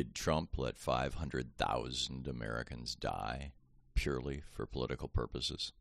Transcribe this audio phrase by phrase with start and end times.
[0.00, 3.52] Did Trump let 500,000 Americans die
[3.94, 5.72] purely for political purposes?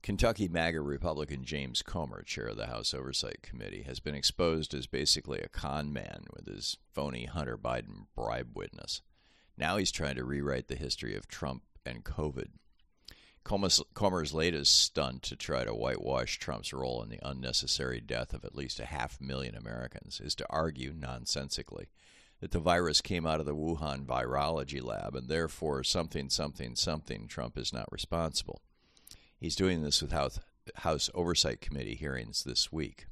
[0.00, 4.86] Kentucky MAGA Republican James Comer, chair of the House Oversight Committee, has been exposed as
[4.86, 9.02] basically a con man with his phony Hunter Biden bribe witness.
[9.58, 12.50] Now he's trying to rewrite the history of Trump and COVID.
[13.42, 18.54] Comer's latest stunt to try to whitewash Trump's role in the unnecessary death of at
[18.54, 21.88] least a half million Americans is to argue, nonsensically,
[22.40, 27.28] that the virus came out of the Wuhan virology lab and therefore something, something, something,
[27.28, 28.62] Trump is not responsible.
[29.38, 30.40] He's doing this with House
[30.76, 33.06] House Oversight Committee hearings this week.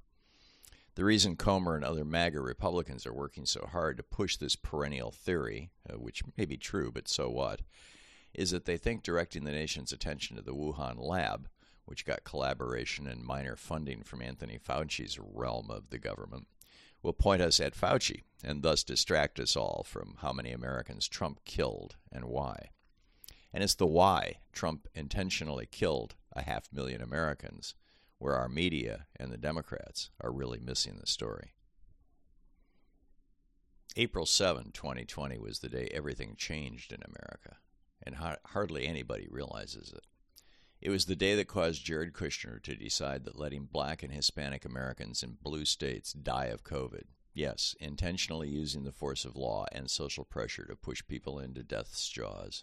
[0.95, 5.11] The reason Comer and other MAGA Republicans are working so hard to push this perennial
[5.11, 7.63] theory, uh, which may be true, but so what,
[8.35, 11.49] is that they think directing the nation's attention to the Wuhan lab,
[11.85, 16.47] which got collaboration and minor funding from Anthony Fauci's realm of the government,
[17.03, 21.45] will point us at Fauci and thus distract us all from how many Americans Trump
[21.45, 22.71] killed and why.
[23.53, 27.75] And it's the why Trump intentionally killed a half million Americans
[28.19, 31.55] where our media and the Democrats are really missing the story.
[33.97, 37.57] April 7, 2020 was the day everything changed in America,
[38.03, 40.05] and hardly anybody realizes it.
[40.81, 44.65] It was the day that caused Jared Kushner to decide that letting black and Hispanic
[44.65, 49.91] Americans in blue states die of COVID, yes, intentionally using the force of law and
[49.91, 52.63] social pressure to push people into death's jaws,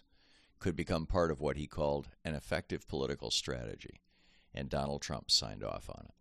[0.58, 4.00] could become part of what he called an effective political strategy,
[4.54, 6.14] and Donald Trump signed off on it.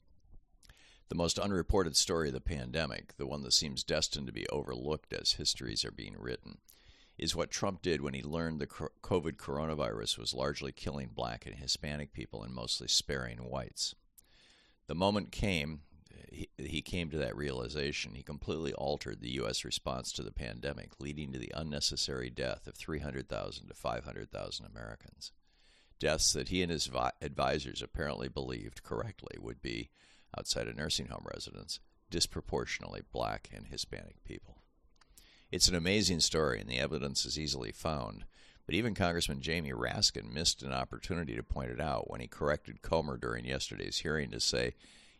[1.07, 5.13] The most unreported story of the pandemic, the one that seems destined to be overlooked
[5.13, 6.57] as histories are being written,
[7.17, 11.55] is what Trump did when he learned the COVID coronavirus was largely killing black and
[11.55, 13.95] Hispanic people and mostly sparing whites.
[14.87, 15.81] The moment came
[16.35, 19.63] he, he came to that realization, he completely altered the U.S.
[19.63, 25.31] response to the pandemic, leading to the unnecessary death of 300,000 to 500,000 Americans.
[25.97, 29.89] Deaths that he and his vi- advisors apparently believed correctly would be,
[30.37, 31.79] outside of nursing home residents,
[32.09, 34.61] disproportionately black and Hispanic people.
[35.55, 38.25] It's an amazing story, and the evidence is easily found.
[38.65, 42.81] But even Congressman Jamie Raskin missed an opportunity to point it out when he corrected
[42.81, 44.73] Comer during yesterday's hearing to say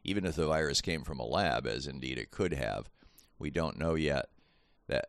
[0.03, 2.89] even if the virus came from a lab, as indeed it could have,
[3.39, 4.27] we don't know yet
[4.89, 5.05] that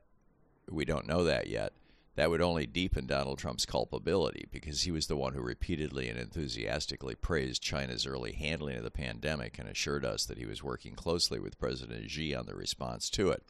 [0.70, 1.72] we don't know that yet.
[2.14, 6.20] That would only deepen Donald Trump's culpability because he was the one who repeatedly and
[6.20, 10.94] enthusiastically praised China's early handling of the pandemic and assured us that he was working
[10.94, 13.42] closely with President Xi on the response to it.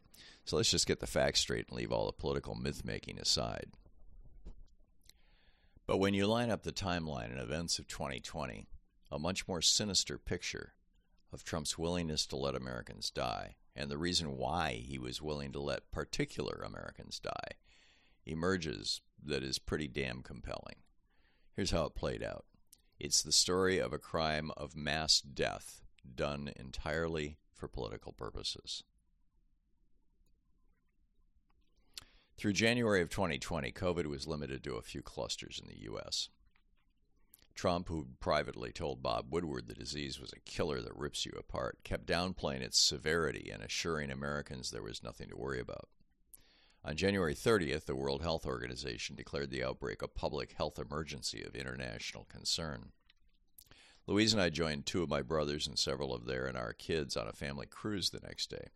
[0.46, 3.66] So let's just get the facts straight and leave all the political myth making aside.
[5.88, 8.68] But when you line up the timeline and events of 2020,
[9.10, 10.74] a much more sinister picture
[11.32, 15.60] of Trump's willingness to let Americans die and the reason why he was willing to
[15.60, 17.56] let particular Americans die
[18.24, 20.76] emerges that is pretty damn compelling.
[21.54, 22.44] Here's how it played out
[23.00, 25.82] it's the story of a crime of mass death
[26.14, 28.84] done entirely for political purposes.
[32.36, 36.28] Through January of 2020, COVID was limited to a few clusters in the U.S.
[37.54, 41.78] Trump, who privately told Bob Woodward the disease was a killer that rips you apart,
[41.82, 45.88] kept downplaying its severity and assuring Americans there was nothing to worry about.
[46.84, 51.56] On January 30th, the World Health Organization declared the outbreak a public health emergency of
[51.56, 52.92] international concern.
[54.06, 57.16] Louise and I joined two of my brothers and several of their and our kids
[57.16, 58.68] on a family cruise the next day.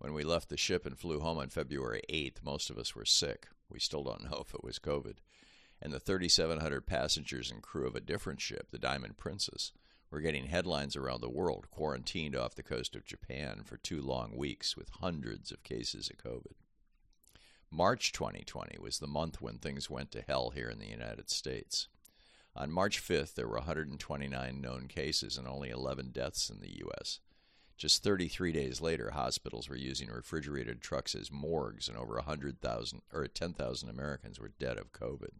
[0.00, 3.04] When we left the ship and flew home on February 8th, most of us were
[3.04, 3.46] sick.
[3.68, 5.18] We still don't know if it was COVID
[5.82, 9.72] and the 3,700 passengers and crew of a different ship, the Diamond Princess,
[10.10, 14.36] were getting headlines around the world, quarantined off the coast of Japan for two long
[14.36, 16.54] weeks with hundreds of cases of COVID.
[17.70, 21.88] March 2020 was the month when things went to hell here in the United States.
[22.56, 27.20] On March 5th, there were 129 known cases and only 11 deaths in the U.S.
[27.80, 33.26] Just 33 days later, hospitals were using refrigerated trucks as morgues, and over 100,000 or
[33.26, 35.30] 10,000 Americans were dead of COVID.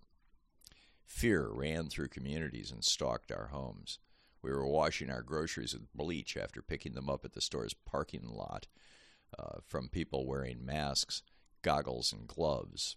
[1.04, 3.98] Fear ran through communities and stalked our homes.
[4.40, 8.26] We were washing our groceries with bleach after picking them up at the store's parking
[8.26, 8.68] lot
[9.38, 11.22] uh, from people wearing masks,
[11.60, 12.96] goggles, and gloves.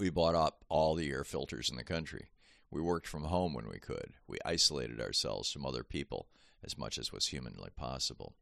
[0.00, 2.26] We bought up all the air filters in the country.
[2.72, 4.14] We worked from home when we could.
[4.26, 6.26] We isolated ourselves from other people
[6.66, 8.34] as much as was humanly possible.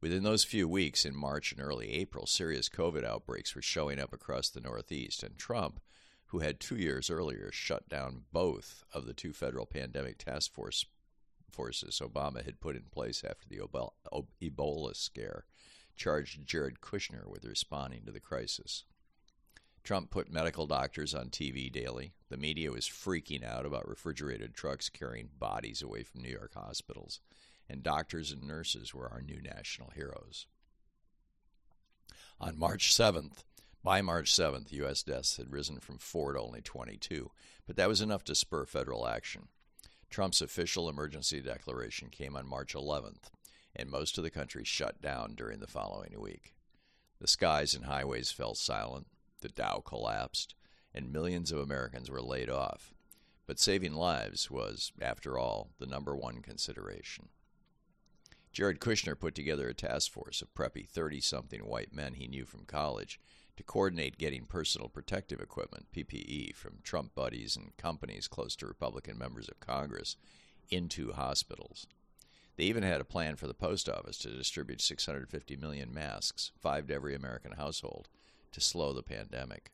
[0.00, 4.12] Within those few weeks in March and early April, serious COVID outbreaks were showing up
[4.12, 5.80] across the Northeast, and Trump,
[6.26, 10.86] who had two years earlier shut down both of the two federal pandemic task force
[11.50, 15.44] forces Obama had put in place after the Ebola scare,
[15.96, 18.84] charged Jared Kushner with responding to the crisis.
[19.82, 22.12] Trump put medical doctors on TV daily.
[22.28, 27.20] The media was freaking out about refrigerated trucks carrying bodies away from New York hospitals,
[27.68, 30.46] and doctors and nurses were our new national heroes.
[32.40, 33.44] On March 7th,
[33.82, 35.02] by March 7th, U.S.
[35.02, 37.30] deaths had risen from 4 to only 22,
[37.66, 39.48] but that was enough to spur federal action.
[40.10, 43.30] Trump's official emergency declaration came on March 11th,
[43.74, 46.54] and most of the country shut down during the following week.
[47.20, 49.06] The skies and highways fell silent,
[49.40, 50.54] the Dow collapsed,
[50.94, 52.92] and millions of Americans were laid off.
[53.46, 57.28] But saving lives was, after all, the number one consideration.
[58.52, 62.44] Jared Kushner put together a task force of preppy 30 something white men he knew
[62.44, 63.20] from college
[63.56, 69.18] to coordinate getting personal protective equipment, PPE, from Trump buddies and companies close to Republican
[69.18, 70.16] members of Congress
[70.70, 71.86] into hospitals.
[72.56, 76.86] They even had a plan for the post office to distribute 650 million masks, five
[76.88, 78.08] to every American household,
[78.52, 79.72] to slow the pandemic.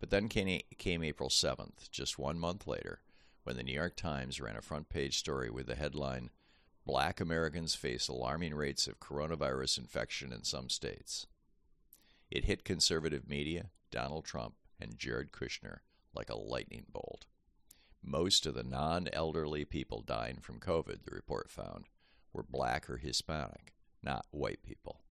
[0.00, 3.00] But then came, came April 7th, just one month later,
[3.42, 6.30] when the New York Times ran a front page story with the headline
[6.86, 11.26] Black Americans face alarming rates of coronavirus infection in some states.
[12.30, 15.80] It hit conservative media, Donald Trump, and Jared Kushner
[16.14, 17.26] like a lightning bolt.
[18.02, 21.88] Most of the non elderly people dying from COVID, the report found,
[22.32, 25.02] were black or Hispanic, not white people.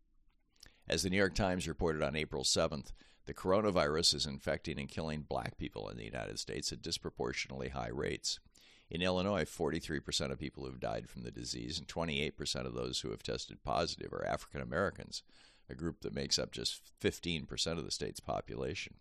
[0.90, 2.94] As the New York Times reported on April 7th,
[3.26, 7.90] the coronavirus is infecting and killing black people in the United States at disproportionately high
[7.90, 8.40] rates.
[8.90, 13.02] In Illinois, 43% of people who have died from the disease and 28% of those
[13.02, 15.24] who have tested positive are African Americans,
[15.70, 18.94] a group that makes up just 15% of the state's population.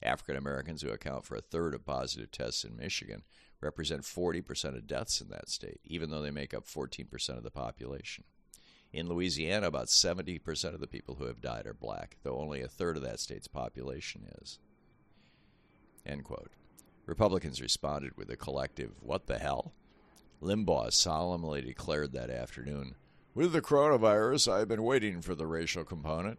[0.00, 3.24] African Americans, who account for a third of positive tests in Michigan,
[3.60, 7.50] represent 40% of deaths in that state, even though they make up 14% of the
[7.50, 8.22] population.
[8.92, 12.68] In Louisiana, about 70% of the people who have died are black, though only a
[12.68, 14.58] third of that state's population is.
[16.06, 16.52] End quote.
[17.04, 19.72] Republicans responded with a collective, What the hell?
[20.42, 22.94] Limbaugh solemnly declared that afternoon,
[23.34, 26.38] With the coronavirus, I've been waiting for the racial component.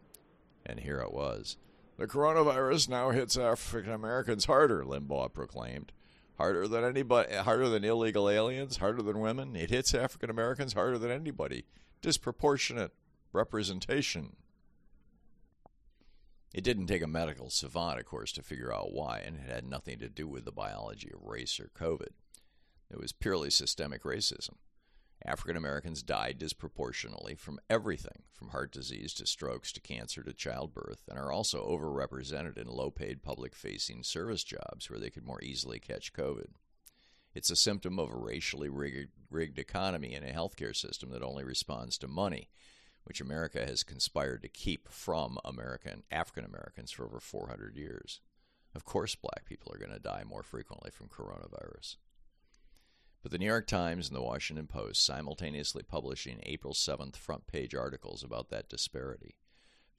[0.65, 1.57] And here it was.
[1.97, 5.91] The coronavirus now hits African Americans harder, Limbaugh proclaimed.
[6.37, 9.55] Harder than anybody, harder than illegal aliens, harder than women.
[9.55, 11.65] It hits African Americans harder than anybody
[12.01, 12.93] disproportionate
[13.33, 14.35] representation.
[16.53, 19.65] It didn't take a medical savant, of course, to figure out why, and it had
[19.65, 22.13] nothing to do with the biology of race or COVID.
[22.89, 24.55] It was purely systemic racism.
[25.25, 31.01] African Americans died disproportionately from everything, from heart disease to strokes to cancer to childbirth,
[31.09, 35.41] and are also overrepresented in low paid public facing service jobs where they could more
[35.41, 36.47] easily catch COVID.
[37.37, 41.43] It's a symptom of a racially rigged, rigged economy and a healthcare system that only
[41.43, 42.49] responds to money,
[43.03, 48.21] which America has conspired to keep from American African Americans for over 400 years.
[48.73, 51.97] Of course, black people are going to die more frequently from coronavirus.
[53.21, 57.75] But the New York Times and the Washington Post simultaneously publishing April 7th front page
[57.75, 59.35] articles about that disparity,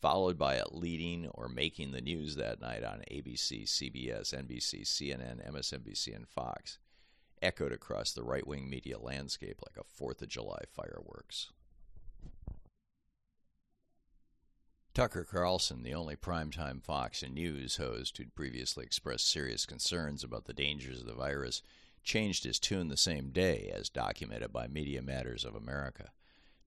[0.03, 5.49] followed by it leading or making the news that night on ABC, CBS, NBC, CNN,
[5.49, 6.81] MSNBC, and Fox,
[7.43, 11.51] echoed across the right wing media landscape like a 4th of July fireworks.
[14.99, 20.47] Tucker Carlson, the only primetime Fox and News host who'd previously expressed serious concerns about
[20.47, 21.63] the dangers of the virus,
[22.03, 26.11] changed his tune the same day, as documented by Media Matters of America.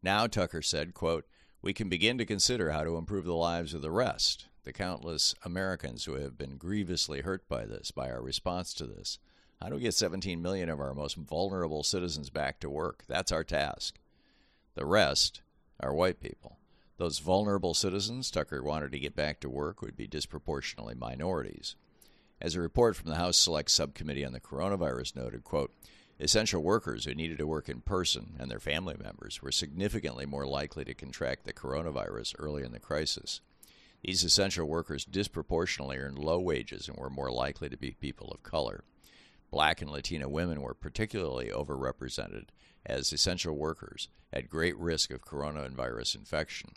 [0.01, 1.25] Now, Tucker said, quote,
[1.61, 5.35] We can begin to consider how to improve the lives of the rest, the countless
[5.43, 9.19] Americans who have been grievously hurt by this, by our response to this.
[9.61, 13.03] How do we get 17 million of our most vulnerable citizens back to work?
[13.07, 13.99] That's our task.
[14.73, 15.41] The rest
[15.79, 16.57] are white people.
[16.97, 21.75] Those vulnerable citizens Tucker wanted to get back to work would be disproportionately minorities.
[22.41, 25.71] As a report from the House Select Subcommittee on the Coronavirus noted, quote,
[26.19, 30.47] essential workers who needed to work in person and their family members were significantly more
[30.47, 33.41] likely to contract the coronavirus early in the crisis.
[34.03, 38.41] These essential workers disproportionately earned low wages and were more likely to be people of
[38.41, 38.83] color.
[39.51, 42.45] Black and Latina women were particularly overrepresented
[42.85, 46.71] as essential workers at great risk of coronavirus infection,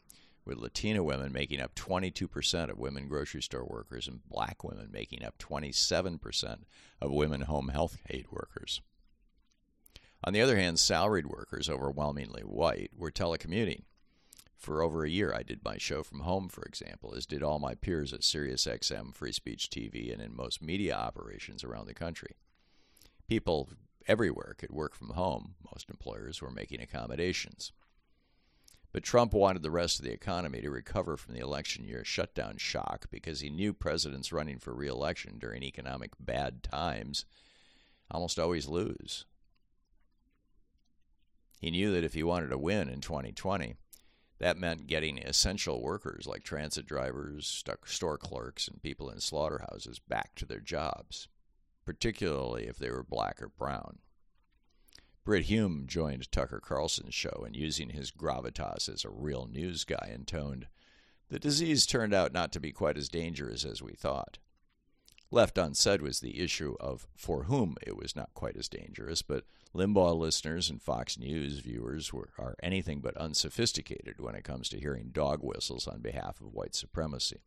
[0.45, 5.25] with Latina women making up 22% of women grocery store workers and black women making
[5.25, 6.65] up 27%
[7.01, 8.81] of women home health aid workers.
[10.25, 13.83] On the other hand, salaried workers, overwhelmingly white, were telecommuting.
[14.57, 17.61] For over a year, I did my show from home, for example, as did all
[17.61, 22.35] my peers at SiriusXM, Free Speech TV, and in most media operations around the country
[23.29, 23.69] people
[24.07, 25.55] everywhere could work from home.
[25.73, 27.73] Most employers were making accommodations.
[28.93, 32.59] But Trump wanted the rest of the economy to recover from the election year shutdown
[32.59, 37.25] shock because he knew presidents running for reelection during economic bad times
[38.11, 39.25] almost always lose.
[41.61, 43.75] He knew that if he wanted to win in 2020,
[44.39, 50.35] that meant getting essential workers like transit drivers, store clerks, and people in slaughterhouses back
[50.37, 51.29] to their jobs,
[51.85, 53.99] particularly if they were black or brown.
[55.25, 60.11] Brit Hume joined Tucker Carlson's show and, using his gravitas as a real news guy,
[60.13, 60.67] intoned,
[61.31, 64.39] The disease turned out not to be quite as dangerous as we thought.
[65.31, 69.45] Left unsaid was the issue of for whom it was not quite as dangerous, but
[69.75, 74.79] Limbaugh listeners and Fox News viewers were, are anything but unsophisticated when it comes to
[74.79, 77.41] hearing dog whistles on behalf of white supremacy.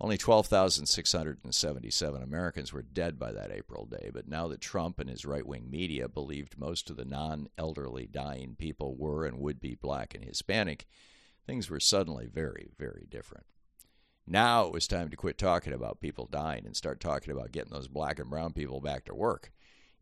[0.00, 5.24] Only 12,677 Americans were dead by that April day, but now that Trump and his
[5.24, 9.76] right wing media believed most of the non elderly dying people were and would be
[9.76, 10.86] black and Hispanic,
[11.46, 13.46] things were suddenly very, very different.
[14.26, 17.72] Now it was time to quit talking about people dying and start talking about getting
[17.72, 19.52] those black and brown people back to work,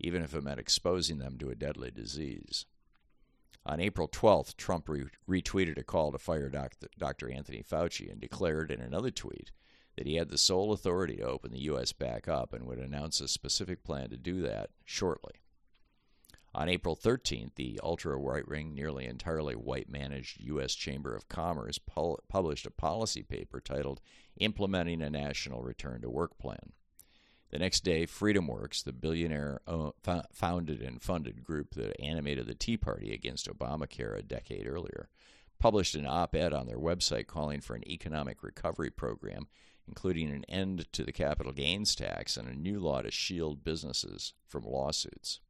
[0.00, 2.64] even if it meant exposing them to a deadly disease.
[3.66, 6.88] On April 12th, Trump re- retweeted a call to fire Dr.
[6.98, 7.30] Dr.
[7.30, 9.50] Anthony Fauci and declared in another tweet
[9.96, 11.92] that he had the sole authority to open the U.S.
[11.92, 15.34] back up and would announce a specific plan to do that shortly.
[16.54, 20.74] On April 13th, the ultra right wing, nearly entirely white managed U.S.
[20.74, 24.02] Chamber of Commerce pu- published a policy paper titled
[24.36, 26.72] Implementing a National Return to Work Plan.
[27.50, 29.90] The next day, FreedomWorks, the billionaire uh,
[30.32, 35.08] founded and funded group that animated the Tea Party against Obamacare a decade earlier,
[35.58, 39.48] published an op ed on their website calling for an economic recovery program
[39.86, 44.34] including an end to the capital gains tax and a new law to shield businesses
[44.46, 45.40] from lawsuits.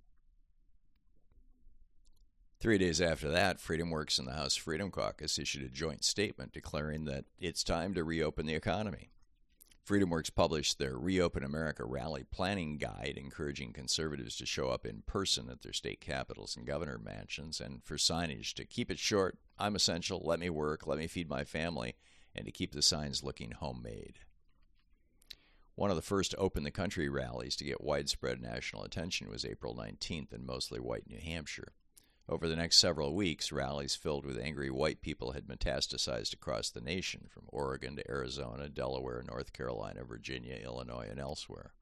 [2.61, 7.07] Three days after that, FreedomWorks and the House Freedom Caucus issued a joint statement declaring
[7.07, 9.11] that it's time to reopen the economy.
[9.85, 15.51] FreedomWorks published their Reopen America rally planning guide, encouraging conservatives to show up in person
[15.51, 19.75] at their state capitals and governor mansions, and for signage to keep it short, I'm
[19.75, 21.97] essential, let me work, let me feed my family,
[22.35, 24.21] and to keep the signs looking homemade.
[25.75, 29.75] One of the first Open the Country rallies to get widespread national attention was April
[29.75, 31.73] 19th in mostly white New Hampshire.
[32.29, 36.81] Over the next several weeks, rallies filled with angry white people had metastasized across the
[36.81, 41.73] nation, from Oregon to Arizona, Delaware, North Carolina, Virginia, Illinois, and elsewhere.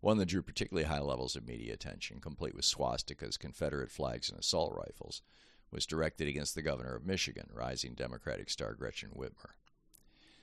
[0.00, 4.38] One that drew particularly high levels of media attention, complete with swastikas, Confederate flags, and
[4.38, 5.22] assault rifles,
[5.70, 9.52] was directed against the governor of Michigan, rising Democratic star Gretchen Whitmer.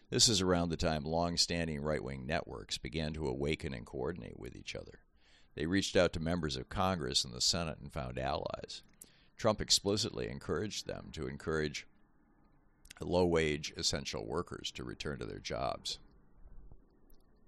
[0.10, 4.40] This is around the time long standing right wing networks began to awaken and coordinate
[4.40, 5.00] with each other.
[5.56, 8.84] They reached out to members of Congress and the Senate and found allies.
[9.38, 11.88] Trump explicitly encouraged them to encourage
[13.02, 16.00] low wage essential workers to return to their jobs.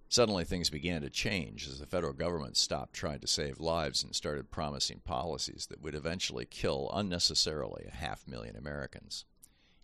[0.09, 4.15] Suddenly, things began to change as the federal government stopped trying to save lives and
[4.15, 9.25] started promising policies that would eventually kill unnecessarily a half million Americans.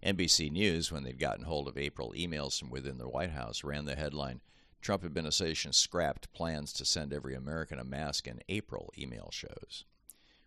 [0.05, 3.85] NBC News, when they'd gotten hold of April emails from within the White House, ran
[3.85, 4.39] the headline
[4.79, 9.83] Trump administration scrapped plans to send every American a mask in April, email shows.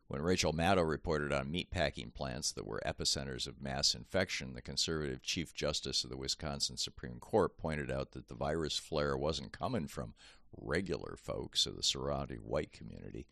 [0.07, 5.25] When Rachel Maddow reported on meatpacking plants that were epicenters of mass infection, the conservative
[5.25, 9.88] Chief Justice of the Wisconsin Supreme Court pointed out that the virus flare wasn't coming
[9.88, 10.15] from
[10.57, 13.27] regular folks of the surrounding white community.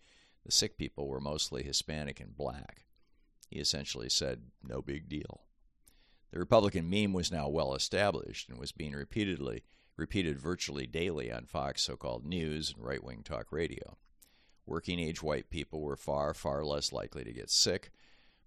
[0.45, 2.85] The sick people were mostly Hispanic and black.
[3.49, 5.46] He essentially said, no big deal.
[6.37, 9.63] The Republican meme was now well established and was being repeatedly
[9.97, 13.97] repeated virtually daily on Fox so-called news and right-wing talk radio.
[14.67, 17.91] Working age white people were far, far less likely to get sick,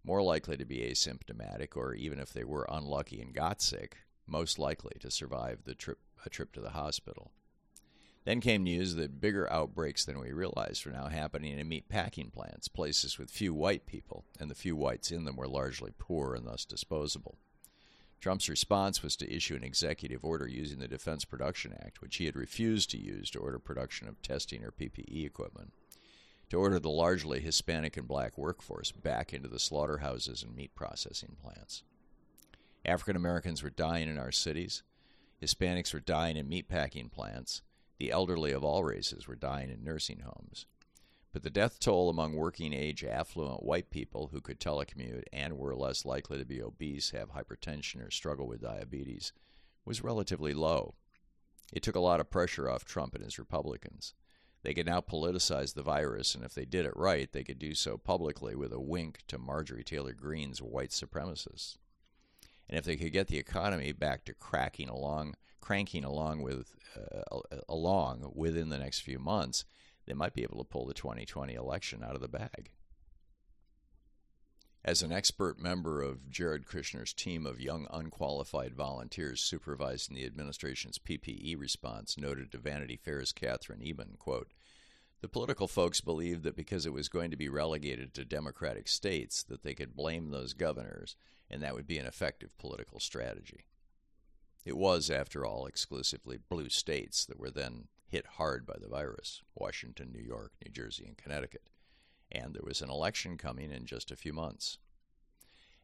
[0.03, 4.59] more likely to be asymptomatic, or even if they were unlucky and got sick, most
[4.59, 7.31] likely to survive the trip, a trip to the hospital.
[8.23, 12.29] Then came news that bigger outbreaks than we realized were now happening in meat packing
[12.29, 16.35] plants, places with few white people, and the few whites in them were largely poor
[16.35, 17.39] and thus disposable.
[18.19, 22.25] Trump's response was to issue an executive order using the Defense Production Act, which he
[22.25, 25.71] had refused to use to order production of testing or PPE equipment,
[26.49, 31.37] to order the largely Hispanic and black workforce back into the slaughterhouses and meat processing
[31.41, 31.83] plants.
[32.85, 34.83] African Americans were dying in our cities,
[35.41, 37.61] Hispanics were dying in meatpacking plants,
[37.97, 40.65] the elderly of all races were dying in nursing homes.
[41.31, 45.75] But the death toll among working age affluent white people who could telecommute and were
[45.75, 49.31] less likely to be obese, have hypertension, or struggle with diabetes
[49.85, 50.95] was relatively low.
[51.71, 54.13] It took a lot of pressure off Trump and his Republicans.
[54.63, 57.73] They could now politicize the virus, and if they did it right, they could do
[57.73, 61.77] so publicly with a wink to Marjorie Taylor Greene's white supremacists.
[62.67, 67.39] And if they could get the economy back to cracking along, cranking along with uh,
[67.69, 69.63] along within the next few months,
[70.09, 72.71] they might be able to pull the 2020 election out of the bag.
[74.83, 80.97] As an expert member of Jared Kushner's team of young unqualified volunteers supervising the administration's
[80.97, 84.51] PPE response, noted to Vanity Fair's Katherine Eban, quote,
[85.21, 89.43] the political folks believed that because it was going to be relegated to Democratic states,
[89.43, 91.17] that they could blame those governors,
[91.51, 93.65] and that would be an effective political strategy.
[94.65, 99.41] It was, after all, exclusively blue states that were then hit hard by the virus
[99.55, 101.69] Washington, New York, New Jersey, and Connecticut.
[102.31, 104.77] And there was an election coming in just a few months.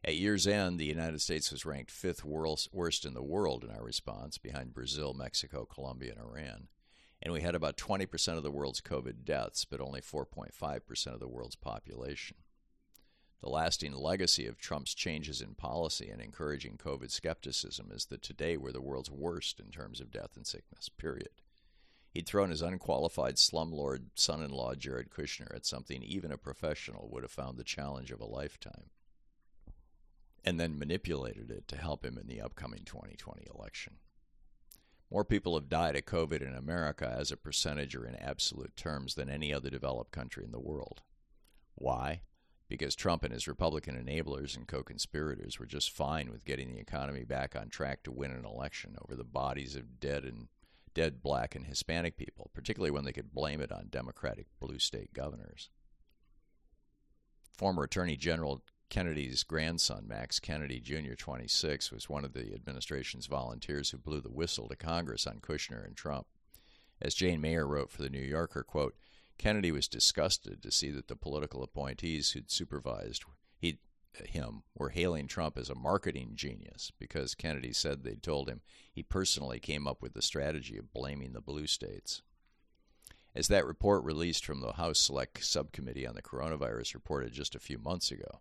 [0.04, 3.82] At year's end, the United States was ranked fifth worst in the world in our
[3.82, 6.68] response, behind Brazil, Mexico, Colombia, and Iran
[7.22, 11.28] and we had about 20% of the world's COVID deaths, but only 4.5% of the
[11.28, 12.36] world's population.
[13.42, 18.56] The lasting legacy of Trump's changes in policy and encouraging COVID skepticism is that today
[18.56, 21.42] we're the world's worst in terms of death and sickness, period.
[22.16, 27.10] He'd thrown his unqualified slumlord son in law, Jared Kushner, at something even a professional
[27.12, 28.88] would have found the challenge of a lifetime,
[30.42, 33.96] and then manipulated it to help him in the upcoming 2020 election.
[35.10, 39.16] More people have died of COVID in America as a percentage or in absolute terms
[39.16, 41.02] than any other developed country in the world.
[41.74, 42.22] Why?
[42.66, 46.80] Because Trump and his Republican enablers and co conspirators were just fine with getting the
[46.80, 50.48] economy back on track to win an election over the bodies of dead and
[50.96, 55.12] dead black and Hispanic people, particularly when they could blame it on Democratic blue state
[55.12, 55.68] governors.
[57.52, 63.90] Former Attorney General Kennedy's grandson, Max Kennedy Jr., 26, was one of the administration's volunteers
[63.90, 66.28] who blew the whistle to Congress on Kushner and Trump.
[67.02, 68.96] As Jane Mayer wrote for The New Yorker, quote,
[69.36, 73.24] Kennedy was disgusted to see that the political appointees who'd supervised
[73.58, 73.80] he,
[74.24, 78.60] him were hailing Trump as a marketing genius because Kennedy said they'd told him
[78.92, 82.22] he personally came up with the strategy of blaming the blue states.
[83.34, 87.60] As that report released from the House Select Subcommittee on the Coronavirus reported just a
[87.60, 88.40] few months ago,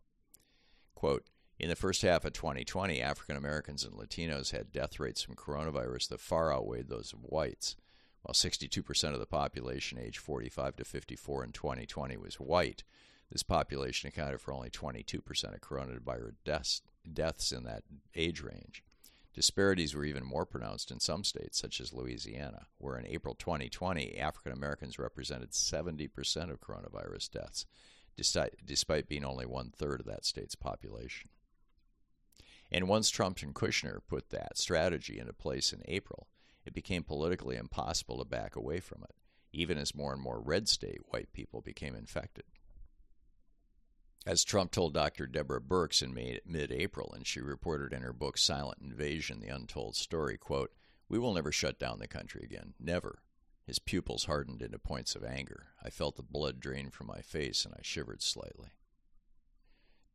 [0.96, 1.26] Quote,
[1.60, 6.10] in the first half of 2020, African Americans and Latinos had death rates from coronavirus
[6.10, 7.76] that far outweighed those of whites.
[8.24, 12.84] While 62% of the population aged 45 to 54 in 2020 was white,
[13.32, 15.20] this population accounted for only 22%
[15.54, 17.84] of coronavirus deaths, deaths in that
[18.16, 18.84] age range.
[19.34, 24.18] Disparities were even more pronounced in some states, such as Louisiana, where in April 2020,
[24.18, 26.10] African Americans represented 70%
[26.50, 27.66] of coronavirus deaths,
[28.16, 31.30] despite being only one third of that state's population.
[32.72, 36.28] And once Trump and Kushner put that strategy into place in April,
[36.66, 39.16] it became politically impossible to back away from it,
[39.52, 42.46] even as more and more red state white people became infected.
[44.28, 45.28] As Trump told Dr.
[45.28, 49.96] Deborah Birx in mid April, and she reported in her book Silent Invasion The Untold
[49.96, 50.74] Story, quote,
[51.08, 52.74] We will never shut down the country again.
[52.80, 53.22] Never.
[53.68, 55.68] His pupils hardened into points of anger.
[55.84, 58.70] I felt the blood drain from my face and I shivered slightly.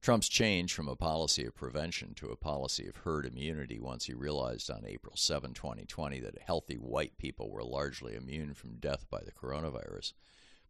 [0.02, 4.14] Trump's change from a policy of prevention to a policy of herd immunity once he
[4.14, 9.20] realized on April 7, 2020, that healthy white people were largely immune from death by
[9.20, 10.14] the coronavirus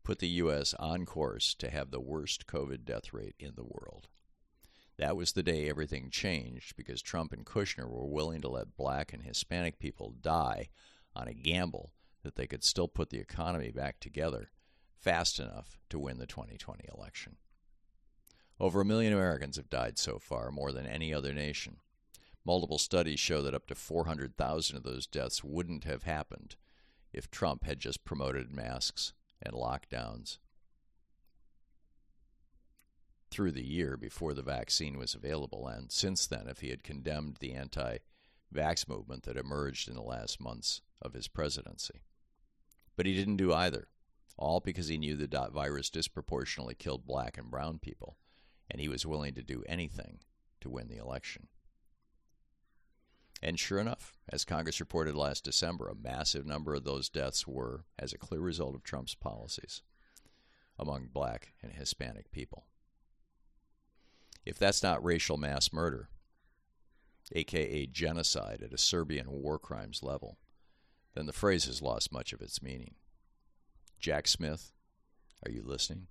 [0.03, 0.75] put the U.S.
[0.79, 4.09] on course to have the worst COVID death rate in the world.
[4.99, 9.13] That was the day everything changed because Trump and Kushner were willing to let black
[9.13, 10.69] and Hispanic people die
[11.17, 14.51] on a gamble that they could still put the economy back together
[14.99, 17.37] fast enough to win the 2020 election.
[18.59, 21.79] Over a million Americans have died so far, more than any other nation.
[22.45, 26.57] Multiple studies show that up to 400,000 of those deaths wouldn't have happened
[27.13, 30.39] if Trump had just promoted masks and lockdowns
[33.31, 37.37] through the year before the vaccine was available, and since then, if he had condemned
[37.41, 37.99] the anti
[38.53, 42.03] vax movement that emerged in the last months of his presidency.
[42.97, 43.89] But he didn't do either,
[44.37, 48.17] all because he knew the virus disproportionately killed black and brown people,
[48.69, 50.19] and he was willing to do anything
[50.61, 51.47] to win the election.
[53.43, 57.85] And sure enough, as Congress reported last December, a massive number of those deaths were
[57.99, 59.83] as a clear result of Trump's policies
[60.79, 62.67] among black and Hispanic people.
[64.45, 66.09] If that's not racial mass murder,
[67.33, 70.39] aka genocide at a Serbian war crimes level,
[71.15, 72.95] then the phrase has lost much of its meaning.
[73.99, 74.73] Jack Smith,
[75.45, 76.07] are you listening?